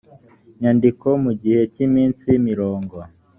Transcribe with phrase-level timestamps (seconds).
[0.59, 2.95] nyandiko mu gihe cy iminsi mirongo